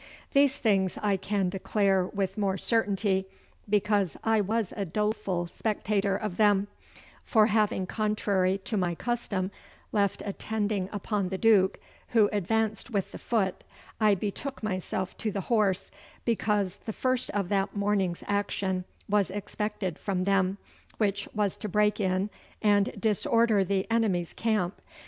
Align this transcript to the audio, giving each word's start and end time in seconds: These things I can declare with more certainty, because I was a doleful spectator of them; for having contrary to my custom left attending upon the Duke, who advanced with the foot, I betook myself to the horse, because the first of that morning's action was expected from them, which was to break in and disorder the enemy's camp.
These 0.33 0.57
things 0.57 0.97
I 1.03 1.15
can 1.15 1.49
declare 1.49 2.07
with 2.07 2.35
more 2.35 2.57
certainty, 2.57 3.27
because 3.69 4.17
I 4.23 4.41
was 4.41 4.73
a 4.75 4.83
doleful 4.83 5.45
spectator 5.45 6.17
of 6.17 6.37
them; 6.37 6.69
for 7.23 7.45
having 7.45 7.85
contrary 7.85 8.57
to 8.65 8.77
my 8.77 8.95
custom 8.95 9.51
left 9.91 10.23
attending 10.25 10.89
upon 10.91 11.29
the 11.29 11.37
Duke, 11.37 11.79
who 12.07 12.29
advanced 12.33 12.89
with 12.89 13.11
the 13.11 13.19
foot, 13.19 13.63
I 13.99 14.15
betook 14.15 14.63
myself 14.63 15.15
to 15.19 15.29
the 15.29 15.41
horse, 15.41 15.91
because 16.25 16.77
the 16.77 16.93
first 16.93 17.29
of 17.29 17.49
that 17.49 17.75
morning's 17.75 18.23
action 18.27 18.85
was 19.07 19.29
expected 19.29 19.99
from 19.99 20.23
them, 20.23 20.57
which 20.97 21.27
was 21.35 21.55
to 21.57 21.69
break 21.69 21.99
in 21.99 22.31
and 22.59 22.91
disorder 22.99 23.63
the 23.63 23.85
enemy's 23.91 24.33
camp. 24.33 24.81